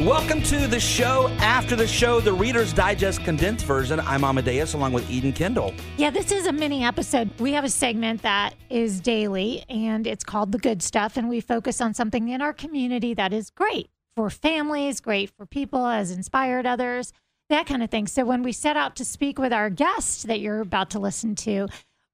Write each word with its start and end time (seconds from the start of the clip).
Welcome 0.00 0.42
to 0.42 0.68
the 0.68 0.78
show 0.78 1.26
after 1.40 1.74
the 1.74 1.84
show, 1.88 2.20
the 2.20 2.32
Reader's 2.32 2.72
Digest 2.72 3.24
condensed 3.24 3.64
version. 3.64 3.98
I'm 3.98 4.22
Amadeus 4.22 4.74
along 4.74 4.92
with 4.92 5.10
Eden 5.10 5.32
Kendall. 5.32 5.74
Yeah, 5.96 6.10
this 6.10 6.30
is 6.30 6.46
a 6.46 6.52
mini 6.52 6.84
episode. 6.84 7.28
We 7.40 7.50
have 7.54 7.64
a 7.64 7.68
segment 7.68 8.22
that 8.22 8.54
is 8.70 9.00
daily 9.00 9.64
and 9.68 10.06
it's 10.06 10.22
called 10.22 10.52
The 10.52 10.58
Good 10.58 10.84
Stuff. 10.84 11.16
And 11.16 11.28
we 11.28 11.40
focus 11.40 11.80
on 11.80 11.94
something 11.94 12.28
in 12.28 12.40
our 12.40 12.52
community 12.52 13.12
that 13.14 13.32
is 13.32 13.50
great 13.50 13.90
for 14.14 14.30
families, 14.30 15.00
great 15.00 15.30
for 15.36 15.46
people, 15.46 15.84
has 15.88 16.12
inspired 16.12 16.64
others, 16.64 17.12
that 17.48 17.66
kind 17.66 17.82
of 17.82 17.90
thing. 17.90 18.06
So 18.06 18.24
when 18.24 18.44
we 18.44 18.52
set 18.52 18.76
out 18.76 18.94
to 18.96 19.04
speak 19.04 19.36
with 19.36 19.52
our 19.52 19.68
guest 19.68 20.28
that 20.28 20.38
you're 20.38 20.60
about 20.60 20.90
to 20.90 21.00
listen 21.00 21.34
to, 21.34 21.66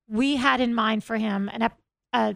we 0.08 0.36
had 0.36 0.62
in 0.62 0.74
mind 0.74 1.04
for 1.04 1.18
him 1.18 1.50
an, 1.52 1.68
a 2.14 2.34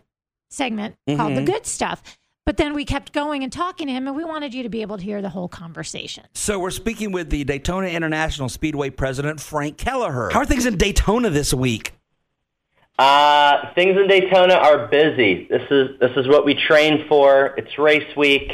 segment 0.50 0.96
called 1.06 1.32
The 1.32 1.36
mm-hmm. 1.36 1.44
Good 1.46 1.64
Stuff. 1.64 2.02
But 2.48 2.56
then 2.56 2.72
we 2.72 2.86
kept 2.86 3.12
going 3.12 3.42
and 3.42 3.52
talking 3.52 3.88
to 3.88 3.92
him, 3.92 4.06
and 4.06 4.16
we 4.16 4.24
wanted 4.24 4.54
you 4.54 4.62
to 4.62 4.70
be 4.70 4.80
able 4.80 4.96
to 4.96 5.04
hear 5.04 5.20
the 5.20 5.28
whole 5.28 5.48
conversation. 5.48 6.24
So 6.32 6.58
we're 6.58 6.70
speaking 6.70 7.12
with 7.12 7.28
the 7.28 7.44
Daytona 7.44 7.88
International 7.88 8.48
Speedway 8.48 8.88
president, 8.88 9.38
Frank 9.38 9.76
Kelleher. 9.76 10.30
How 10.32 10.38
are 10.38 10.46
things 10.46 10.64
in 10.64 10.78
Daytona 10.78 11.28
this 11.28 11.52
week? 11.52 11.92
Uh, 12.98 13.74
things 13.74 13.98
in 13.98 14.08
Daytona 14.08 14.54
are 14.54 14.86
busy. 14.86 15.46
This 15.50 15.60
is 15.70 16.00
this 16.00 16.12
is 16.16 16.26
what 16.26 16.46
we 16.46 16.54
train 16.54 17.04
for. 17.06 17.54
It's 17.58 17.78
race 17.78 18.16
week. 18.16 18.50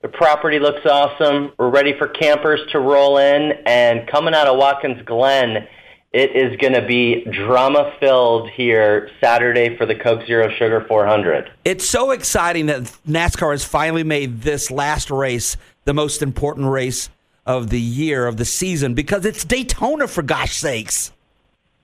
The 0.00 0.08
property 0.08 0.58
looks 0.58 0.86
awesome. 0.86 1.52
We're 1.58 1.68
ready 1.68 1.92
for 1.98 2.08
campers 2.08 2.60
to 2.72 2.80
roll 2.80 3.18
in, 3.18 3.52
and 3.66 4.08
coming 4.08 4.32
out 4.32 4.46
of 4.46 4.56
Watkins 4.56 5.02
Glen, 5.04 5.68
it 6.16 6.34
is 6.34 6.56
going 6.56 6.72
to 6.72 6.80
be 6.80 7.26
drama 7.30 7.92
filled 8.00 8.48
here 8.48 9.10
Saturday 9.20 9.76
for 9.76 9.84
the 9.84 9.94
Coke 9.94 10.26
Zero 10.26 10.48
Sugar 10.48 10.82
400. 10.88 11.52
It's 11.62 11.86
so 11.86 12.10
exciting 12.10 12.66
that 12.66 12.84
NASCAR 13.06 13.50
has 13.50 13.62
finally 13.62 14.02
made 14.02 14.40
this 14.40 14.70
last 14.70 15.10
race 15.10 15.58
the 15.84 15.92
most 15.92 16.22
important 16.22 16.68
race 16.68 17.10
of 17.44 17.68
the 17.68 17.78
year, 17.78 18.26
of 18.26 18.38
the 18.38 18.46
season, 18.46 18.94
because 18.94 19.26
it's 19.26 19.44
Daytona, 19.44 20.08
for 20.08 20.22
gosh 20.22 20.56
sakes. 20.56 21.12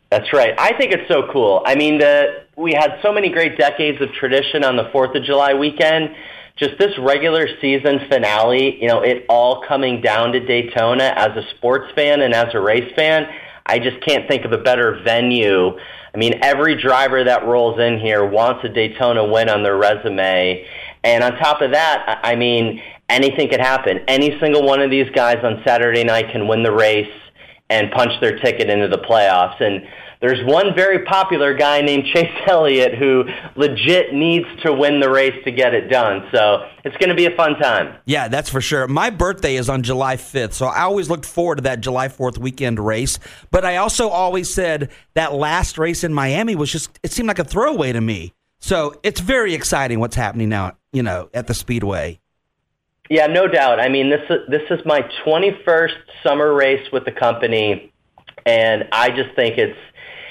That's 0.08 0.32
right. 0.32 0.54
I 0.58 0.78
think 0.78 0.92
it's 0.92 1.08
so 1.08 1.30
cool. 1.30 1.62
I 1.66 1.74
mean, 1.74 1.98
the, 1.98 2.44
we 2.56 2.72
had 2.72 3.00
so 3.02 3.12
many 3.12 3.28
great 3.28 3.58
decades 3.58 4.00
of 4.00 4.14
tradition 4.14 4.64
on 4.64 4.76
the 4.76 4.84
4th 4.84 5.14
of 5.14 5.24
July 5.24 5.52
weekend. 5.52 6.16
Just 6.56 6.78
this 6.78 6.96
regular 6.98 7.46
season 7.60 8.00
finale, 8.08 8.80
you 8.80 8.88
know, 8.88 9.02
it 9.02 9.26
all 9.28 9.62
coming 9.68 10.00
down 10.00 10.32
to 10.32 10.40
Daytona 10.40 11.12
as 11.16 11.36
a 11.36 11.46
sports 11.56 11.92
fan 11.94 12.22
and 12.22 12.32
as 12.32 12.54
a 12.54 12.60
race 12.60 12.90
fan. 12.96 13.28
I 13.66 13.78
just 13.78 14.00
can't 14.04 14.28
think 14.28 14.44
of 14.44 14.52
a 14.52 14.58
better 14.58 15.00
venue. 15.04 15.78
I 16.14 16.18
mean, 16.18 16.40
every 16.42 16.80
driver 16.80 17.24
that 17.24 17.46
rolls 17.46 17.78
in 17.80 17.98
here 17.98 18.24
wants 18.24 18.64
a 18.64 18.68
Daytona 18.68 19.24
win 19.24 19.48
on 19.48 19.62
their 19.62 19.76
resume. 19.76 20.66
And 21.04 21.24
on 21.24 21.32
top 21.36 21.62
of 21.62 21.72
that, 21.72 22.20
I 22.22 22.36
mean, 22.36 22.82
anything 23.08 23.48
could 23.48 23.60
happen. 23.60 24.00
Any 24.08 24.38
single 24.40 24.64
one 24.64 24.80
of 24.80 24.90
these 24.90 25.10
guys 25.10 25.38
on 25.42 25.62
Saturday 25.66 26.04
night 26.04 26.30
can 26.32 26.48
win 26.48 26.62
the 26.62 26.72
race 26.72 27.10
and 27.70 27.90
punch 27.90 28.12
their 28.20 28.38
ticket 28.38 28.68
into 28.68 28.88
the 28.88 28.98
playoffs. 28.98 29.60
And 29.60 29.86
there's 30.22 30.42
one 30.44 30.72
very 30.74 31.04
popular 31.04 31.52
guy 31.52 31.80
named 31.80 32.04
Chase 32.06 32.30
Elliott 32.46 32.94
who 32.94 33.24
legit 33.56 34.14
needs 34.14 34.46
to 34.62 34.72
win 34.72 35.00
the 35.00 35.10
race 35.10 35.34
to 35.44 35.50
get 35.50 35.74
it 35.74 35.88
done. 35.88 36.28
So 36.32 36.64
it's 36.84 36.96
going 36.98 37.08
to 37.08 37.16
be 37.16 37.26
a 37.26 37.36
fun 37.36 37.56
time. 37.56 37.96
Yeah, 38.06 38.28
that's 38.28 38.48
for 38.48 38.60
sure. 38.60 38.86
My 38.86 39.10
birthday 39.10 39.56
is 39.56 39.68
on 39.68 39.82
July 39.82 40.16
5th, 40.16 40.52
so 40.52 40.66
I 40.66 40.82
always 40.82 41.10
looked 41.10 41.26
forward 41.26 41.56
to 41.56 41.62
that 41.62 41.80
July 41.80 42.06
4th 42.06 42.38
weekend 42.38 42.78
race. 42.78 43.18
But 43.50 43.64
I 43.64 43.78
also 43.78 44.08
always 44.08 44.52
said 44.54 44.90
that 45.14 45.32
last 45.32 45.76
race 45.76 46.04
in 46.04 46.14
Miami 46.14 46.54
was 46.54 46.70
just, 46.70 47.00
it 47.02 47.10
seemed 47.10 47.26
like 47.26 47.40
a 47.40 47.44
throwaway 47.44 47.92
to 47.92 48.00
me. 48.00 48.32
So 48.60 48.94
it's 49.02 49.18
very 49.18 49.54
exciting 49.54 49.98
what's 49.98 50.14
happening 50.14 50.48
now, 50.48 50.76
you 50.92 51.02
know, 51.02 51.30
at 51.34 51.48
the 51.48 51.54
Speedway. 51.54 52.20
Yeah, 53.10 53.26
no 53.26 53.48
doubt. 53.48 53.80
I 53.80 53.88
mean, 53.88 54.08
this 54.08 54.22
is, 54.30 54.38
this 54.48 54.62
is 54.70 54.86
my 54.86 55.02
21st 55.26 55.96
summer 56.22 56.54
race 56.54 56.86
with 56.92 57.04
the 57.04 57.10
company, 57.10 57.92
and 58.46 58.88
I 58.92 59.10
just 59.10 59.34
think 59.34 59.58
it's 59.58 59.76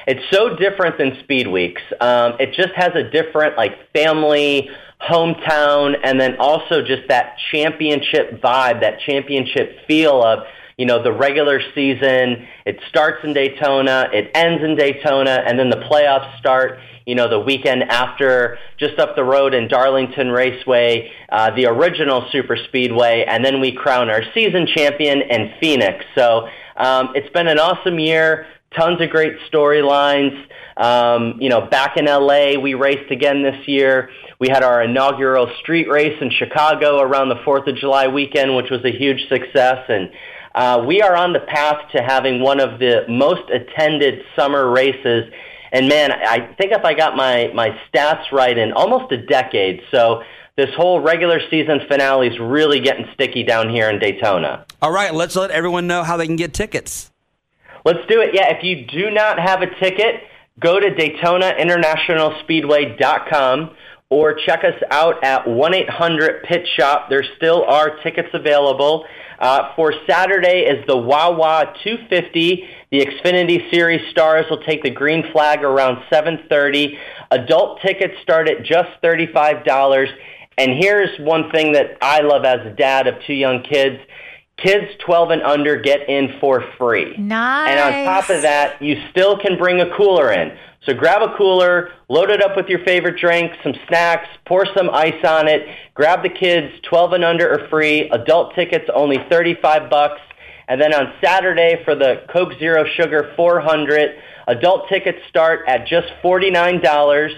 it's 0.08 0.24
so 0.32 0.56
different 0.56 0.98
than 0.98 1.18
Speed 1.24 1.48
Weeks. 1.48 1.82
Um, 2.00 2.34
it 2.40 2.54
just 2.54 2.74
has 2.76 2.92
a 2.96 3.04
different 3.10 3.58
like 3.58 3.92
family, 3.94 4.70
hometown, 5.02 5.96
and 6.04 6.20
then 6.20 6.38
also 6.40 6.82
just 6.82 7.08
that 7.10 7.38
championship 7.52 8.42
vibe, 8.42 8.82
that 8.82 9.00
championship 9.06 9.86
feel 9.88 10.24
of 10.24 10.40
you 10.78 10.86
know 10.86 11.02
the 11.04 11.12
regular 11.12 11.62
season. 11.76 12.48
It 12.66 12.80
starts 12.90 13.24
in 13.24 13.34
Daytona, 13.34 14.10
it 14.14 14.32
ends 14.34 14.64
in 14.64 14.76
Daytona, 14.76 15.44
and 15.46 15.58
then 15.58 15.70
the 15.70 15.78
playoffs 15.78 16.38
start 16.40 16.80
you 17.06 17.16
know, 17.16 17.28
the 17.28 17.40
weekend 17.40 17.84
after, 17.84 18.58
just 18.78 19.00
up 19.00 19.16
the 19.16 19.24
road 19.24 19.54
in 19.54 19.68
Darlington 19.68 20.30
Raceway, 20.30 21.12
uh, 21.30 21.54
the 21.56 21.66
original 21.66 22.28
Super 22.32 22.56
Speedway, 22.56 23.26
and 23.28 23.44
then 23.44 23.60
we 23.60 23.72
crown 23.72 24.10
our 24.10 24.24
season 24.34 24.68
champion 24.68 25.22
in 25.22 25.52
Phoenix. 25.60 26.06
So 26.16 26.48
um, 26.78 27.10
it's 27.16 27.30
been 27.32 27.48
an 27.48 27.60
awesome 27.60 28.00
year. 28.00 28.46
Tons 28.78 29.02
of 29.02 29.10
great 29.10 29.34
storylines. 29.52 30.46
Um, 30.78 31.42
you 31.42 31.50
know, 31.50 31.68
back 31.68 31.98
in 31.98 32.06
LA, 32.06 32.60
we 32.60 32.74
raced 32.74 33.12
again 33.12 33.44
this 33.44 33.68
year. 33.68 34.10
We 34.40 34.48
had 34.50 34.64
our 34.64 34.82
inaugural 34.82 35.52
street 35.60 35.90
race 35.90 36.18
in 36.22 36.32
Chicago 36.32 37.00
around 37.02 37.30
the 37.30 37.36
4th 37.36 37.68
of 37.68 37.76
July 37.76 38.08
weekend, 38.08 38.56
which 38.56 38.70
was 38.72 38.84
a 38.86 38.92
huge 38.92 39.28
success. 39.30 39.86
And 39.90 40.10
uh, 40.56 40.84
we 40.88 41.02
are 41.02 41.16
on 41.16 41.34
the 41.34 41.42
path 41.42 41.92
to 41.96 42.02
having 42.02 42.42
one 42.42 42.60
of 42.60 42.80
the 42.80 43.06
most 43.08 43.50
attended 43.50 44.24
summer 44.36 44.70
races 44.70 45.32
and 45.72 45.88
man, 45.88 46.12
I 46.12 46.54
think 46.58 46.72
if 46.74 46.84
I 46.84 46.94
got 46.94 47.16
my, 47.16 47.50
my 47.54 47.70
stats 47.88 48.32
right 48.32 48.58
in 48.58 48.74
almost 48.74 49.12
a 49.12 49.18
decade. 49.18 49.82
So 49.90 50.22
this 50.58 50.70
whole 50.76 51.00
regular 51.00 51.40
season 51.50 51.80
finale 51.88 52.28
is 52.28 52.40
really 52.40 52.82
getting 52.82 53.06
sticky 53.14 53.44
down 53.44 53.70
here 53.70 53.90
in 53.90 54.00
Daytona. 54.00 54.66
All 54.82 54.92
right, 54.92 55.14
let's 55.14 55.36
let 55.36 55.50
everyone 55.52 55.88
know 55.88 56.04
how 56.04 56.18
they 56.18 56.26
can 56.26 56.36
get 56.36 56.54
tickets. 56.54 57.10
Let's 57.84 58.08
do 58.08 58.22
it. 58.22 58.34
Yeah, 58.34 58.56
if 58.56 58.64
you 58.64 58.86
do 58.86 59.12
not 59.12 59.38
have 59.40 59.62
a 59.62 59.68
ticket, 59.80 60.24
go 60.60 60.80
to 60.80 60.92
DaytonaInternationalSpeedway.com 60.92 63.76
or 64.10 64.36
check 64.46 64.64
us 64.64 64.80
out 64.92 65.24
at 65.24 65.46
1-800-PIT 65.46 66.68
SHOP. 66.76 67.10
There 67.10 67.24
still 67.38 67.64
are 67.64 67.98
tickets 68.04 68.30
available. 68.34 69.06
Uh, 69.40 69.74
for 69.76 69.92
Saturday 70.08 70.68
is 70.70 70.86
the 70.86 70.96
Wawa 70.96 71.74
250. 71.84 72.70
The 72.92 73.00
Xfinity 73.00 73.72
Series 73.72 74.08
stars 74.12 74.46
will 74.50 74.62
take 74.62 74.84
the 74.84 74.92
green 74.92 75.24
flag 75.32 75.64
around 75.64 76.04
7:30. 76.12 77.00
Adult 77.32 77.82
tickets 77.82 78.14
start 78.22 78.48
at 78.48 78.62
just 78.64 78.90
$35. 79.02 80.08
And 80.60 80.74
here's 80.80 81.18
one 81.20 81.50
thing 81.50 81.72
that 81.72 81.98
I 82.02 82.20
love 82.20 82.46
as 82.46 82.64
a 82.68 82.70
dad 82.70 83.08
of 83.08 83.16
two 83.26 83.34
young 83.34 83.64
kids. 83.64 83.98
Kids 84.58 84.92
12 85.06 85.32
and 85.32 85.42
under 85.42 85.78
get 85.78 86.08
in 86.08 86.38
for 86.40 86.64
free. 86.78 87.18
Nice. 87.18 87.70
And 87.70 87.80
on 87.80 88.06
top 88.06 88.30
of 88.30 88.44
that, 88.44 88.82
you 88.82 89.02
still 89.10 89.38
can 89.40 89.58
bring 89.58 89.82
a 89.82 89.96
cooler 89.96 90.32
in. 90.32 90.56
So 90.86 90.94
grab 90.94 91.22
a 91.22 91.36
cooler, 91.38 91.90
load 92.10 92.32
it 92.32 92.42
up 92.42 92.56
with 92.56 92.68
your 92.68 92.84
favorite 92.86 93.20
drink, 93.20 93.52
some 93.64 93.74
snacks, 93.88 94.28
pour 94.46 94.66
some 94.76 94.90
ice 94.90 95.24
on 95.24 95.48
it. 95.48 95.68
Grab 95.94 96.24
the 96.24 96.30
kids, 96.30 96.74
12 96.90 97.14
and 97.14 97.24
under 97.24 97.52
are 97.52 97.68
free. 97.70 98.10
Adult 98.10 98.56
tickets 98.56 98.86
only 98.94 99.18
35 99.30 99.90
bucks. 99.90 100.22
And 100.68 100.82
then 100.82 100.94
on 100.94 101.14
Saturday 101.24 101.84
for 101.84 101.96
the 101.96 102.24
Coke 102.32 102.54
Zero 102.58 102.86
Sugar 102.96 103.34
400, 103.36 104.16
adult 104.48 104.90
tickets 104.90 105.20
start 105.28 105.66
at 105.68 105.86
just 105.86 106.08
$49. 106.24 107.30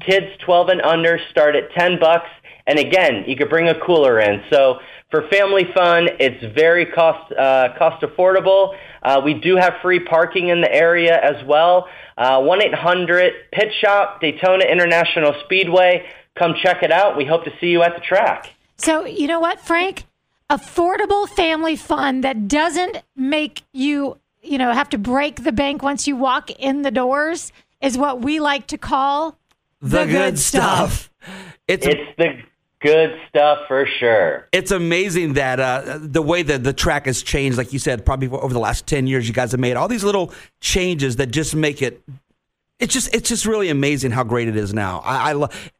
Kids 0.00 0.26
12 0.44 0.68
and 0.68 0.82
under 0.82 1.18
start 1.30 1.54
at 1.54 1.70
10 1.72 1.98
bucks. 2.00 2.28
And 2.66 2.78
again, 2.78 3.24
you 3.26 3.36
could 3.36 3.48
bring 3.48 3.68
a 3.68 3.78
cooler 3.80 4.20
in. 4.20 4.42
So 4.50 4.78
for 5.10 5.28
family 5.28 5.68
fun, 5.74 6.08
it's 6.18 6.42
very 6.54 6.86
cost 6.86 7.32
uh, 7.32 7.68
cost 7.78 8.02
affordable. 8.02 8.76
Uh, 9.02 9.20
we 9.24 9.34
do 9.34 9.56
have 9.56 9.74
free 9.82 10.00
parking 10.00 10.48
in 10.48 10.60
the 10.60 10.72
area 10.72 11.20
as 11.20 11.44
well. 11.44 11.88
Uh, 12.16 12.38
1-800-PIT 12.38 13.72
SHOP, 13.80 14.20
Daytona 14.20 14.64
International 14.64 15.34
Speedway. 15.44 16.06
Come 16.38 16.54
check 16.62 16.82
it 16.82 16.90
out. 16.90 17.16
We 17.16 17.24
hope 17.24 17.44
to 17.44 17.52
see 17.60 17.68
you 17.68 17.82
at 17.82 17.94
the 17.94 18.00
track. 18.00 18.54
So, 18.76 19.04
you 19.04 19.26
know 19.26 19.40
what, 19.40 19.60
Frank? 19.60 20.04
Affordable 20.48 21.28
family 21.28 21.76
fun 21.76 22.22
that 22.22 22.48
doesn't 22.48 23.02
make 23.16 23.62
you, 23.72 24.18
you 24.42 24.58
know, 24.58 24.72
have 24.72 24.88
to 24.90 24.98
break 24.98 25.44
the 25.44 25.52
bank 25.52 25.82
once 25.82 26.06
you 26.06 26.16
walk 26.16 26.50
in 26.50 26.82
the 26.82 26.90
doors 26.90 27.52
is 27.80 27.98
what 27.98 28.22
we 28.22 28.40
like 28.40 28.66
to 28.68 28.78
call 28.78 29.38
The, 29.80 30.06
good, 30.06 30.38
stuff. 30.38 31.10
It's 31.68 31.86
It's 31.86 32.16
the 32.16 32.42
good 32.82 33.18
stuff 33.28 33.60
for 33.68 33.86
sure. 33.98 34.48
it's 34.52 34.70
amazing 34.70 35.34
that 35.34 35.60
uh, 35.60 35.98
the 36.00 36.22
way 36.22 36.42
that 36.42 36.64
the 36.64 36.72
track 36.72 37.06
has 37.06 37.22
changed, 37.22 37.56
like 37.56 37.72
you 37.72 37.78
said, 37.78 38.04
probably 38.04 38.28
over 38.28 38.52
the 38.52 38.60
last 38.60 38.86
ten 38.86 39.06
years, 39.06 39.26
you 39.26 39.34
guys 39.34 39.52
have 39.52 39.60
made 39.60 39.76
all 39.76 39.88
these 39.88 40.04
little 40.04 40.32
changes 40.60 41.16
that 41.16 41.28
just 41.28 41.54
make 41.54 41.82
it. 41.82 42.02
It's 42.78 42.92
just 42.92 43.14
it's 43.14 43.28
just 43.28 43.46
really 43.46 43.68
amazing 43.68 44.10
how 44.10 44.24
great 44.24 44.48
it 44.48 44.56
is 44.56 44.74
now. 44.74 45.00
I, 45.04 45.30
I 45.30 45.32
love. 45.32 45.72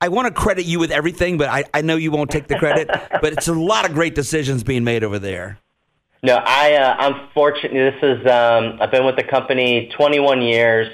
I 0.00 0.08
want 0.08 0.28
to 0.28 0.34
credit 0.34 0.64
you 0.64 0.78
with 0.78 0.92
everything, 0.92 1.38
but 1.38 1.48
I, 1.48 1.64
I 1.74 1.82
know 1.82 1.96
you 1.96 2.12
won't 2.12 2.30
take 2.30 2.46
the 2.46 2.56
credit. 2.56 2.88
but 3.20 3.32
it's 3.32 3.48
a 3.48 3.52
lot 3.52 3.84
of 3.84 3.94
great 3.94 4.14
decisions 4.14 4.62
being 4.62 4.84
made 4.84 5.02
over 5.02 5.18
there. 5.18 5.58
No, 6.22 6.34
I 6.44 6.74
uh, 6.74 6.96
I'm 6.98 7.28
fortunate. 7.32 7.72
This 7.72 8.02
is 8.02 8.26
um, 8.26 8.78
I've 8.80 8.90
been 8.90 9.04
with 9.04 9.16
the 9.16 9.24
company 9.24 9.90
21 9.96 10.42
years. 10.42 10.88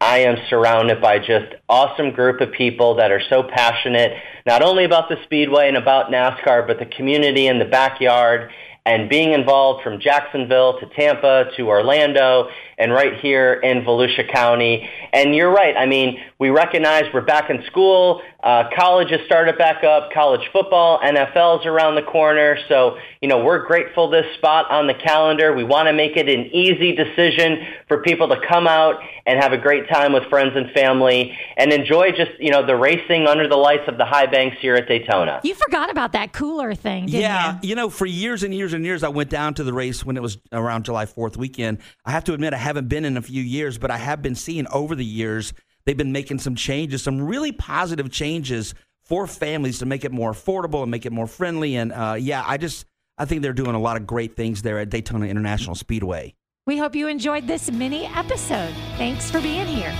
I 0.00 0.18
am 0.18 0.36
surrounded 0.50 1.00
by 1.00 1.18
just 1.18 1.54
awesome 1.68 2.10
group 2.10 2.40
of 2.42 2.52
people 2.52 2.96
that 2.96 3.10
are 3.10 3.22
so 3.30 3.42
passionate, 3.42 4.12
not 4.44 4.62
only 4.62 4.84
about 4.84 5.08
the 5.08 5.16
Speedway 5.24 5.68
and 5.68 5.76
about 5.76 6.10
NASCAR, 6.10 6.66
but 6.66 6.78
the 6.78 6.86
community 6.86 7.46
and 7.46 7.58
the 7.58 7.64
backyard 7.64 8.50
and 8.86 9.10
being 9.10 9.32
involved 9.32 9.82
from 9.82 10.00
Jacksonville 10.00 10.78
to 10.78 10.86
Tampa 10.86 11.50
to 11.56 11.68
Orlando 11.68 12.48
and 12.78 12.92
right 12.92 13.18
here 13.20 13.54
in 13.54 13.82
Volusia 13.82 14.30
County. 14.32 14.88
And 15.12 15.34
you're 15.34 15.50
right. 15.50 15.74
I 15.76 15.86
mean, 15.86 16.20
we 16.38 16.50
recognize 16.50 17.04
we're 17.12 17.22
back 17.22 17.50
in 17.50 17.64
school. 17.66 18.22
Uh, 18.42 18.64
college 18.78 19.10
has 19.10 19.20
started 19.26 19.58
back 19.58 19.82
up. 19.82 20.12
College 20.12 20.42
football, 20.52 21.00
NFL's 21.00 21.66
around 21.66 21.96
the 21.96 22.02
corner. 22.02 22.58
So, 22.68 22.98
you 23.20 23.28
know, 23.28 23.42
we're 23.42 23.66
grateful 23.66 24.08
this 24.10 24.26
spot 24.36 24.70
on 24.70 24.86
the 24.86 24.94
calendar. 24.94 25.54
We 25.54 25.64
want 25.64 25.88
to 25.88 25.92
make 25.92 26.16
it 26.16 26.28
an 26.28 26.46
easy 26.54 26.94
decision 26.94 27.66
for 27.88 28.02
people 28.02 28.28
to 28.28 28.36
come 28.46 28.68
out 28.68 29.00
and 29.24 29.42
have 29.42 29.52
a 29.52 29.58
great 29.58 29.88
time 29.88 30.12
with 30.12 30.24
friends 30.28 30.52
and 30.54 30.70
family 30.70 31.36
and 31.56 31.72
enjoy 31.72 32.10
just, 32.10 32.32
you 32.38 32.50
know, 32.50 32.64
the 32.64 32.76
racing 32.76 33.26
under 33.26 33.48
the 33.48 33.56
lights 33.56 33.88
of 33.88 33.98
the 33.98 34.04
high 34.04 34.26
banks 34.26 34.58
here 34.60 34.76
at 34.76 34.86
Daytona. 34.86 35.40
You 35.42 35.54
forgot 35.54 35.90
about 35.90 36.12
that 36.12 36.32
cooler 36.32 36.74
thing, 36.74 37.08
yeah, 37.08 37.58
you? 37.62 37.70
you 37.70 37.74
know, 37.74 37.90
for 37.90 38.06
years 38.06 38.42
and 38.42 38.54
years 38.54 38.74
and 38.76 38.84
years, 38.84 39.02
I 39.02 39.08
went 39.08 39.30
down 39.30 39.54
to 39.54 39.64
the 39.64 39.72
race 39.72 40.04
when 40.04 40.16
it 40.16 40.22
was 40.22 40.38
around 40.52 40.84
July 40.84 41.06
4th 41.06 41.36
weekend. 41.36 41.78
I 42.04 42.12
have 42.12 42.24
to 42.24 42.34
admit, 42.34 42.54
I 42.54 42.58
haven't 42.58 42.88
been 42.88 43.04
in 43.04 43.16
a 43.16 43.22
few 43.22 43.42
years, 43.42 43.78
but 43.78 43.90
I 43.90 43.96
have 43.96 44.22
been 44.22 44.34
seeing 44.34 44.66
over 44.68 44.94
the 44.94 45.04
years 45.04 45.52
they've 45.84 45.96
been 45.96 46.12
making 46.12 46.38
some 46.38 46.54
changes, 46.54 47.02
some 47.02 47.20
really 47.20 47.52
positive 47.52 48.10
changes 48.10 48.74
for 49.04 49.26
families 49.26 49.78
to 49.78 49.86
make 49.86 50.04
it 50.04 50.12
more 50.12 50.32
affordable 50.32 50.82
and 50.82 50.90
make 50.90 51.06
it 51.06 51.12
more 51.12 51.26
friendly. 51.26 51.76
And 51.76 51.92
uh, 51.92 52.16
yeah, 52.18 52.42
I 52.46 52.56
just 52.56 52.86
I 53.18 53.24
think 53.24 53.42
they're 53.42 53.52
doing 53.52 53.74
a 53.74 53.80
lot 53.80 53.96
of 53.96 54.06
great 54.06 54.36
things 54.36 54.62
there 54.62 54.78
at 54.78 54.90
Daytona 54.90 55.26
International 55.26 55.74
Speedway. 55.74 56.34
We 56.66 56.76
hope 56.78 56.94
you 56.94 57.06
enjoyed 57.06 57.46
this 57.46 57.70
mini 57.70 58.06
episode. 58.06 58.74
Thanks 58.98 59.30
for 59.30 59.40
being 59.40 59.66
here. 59.66 59.94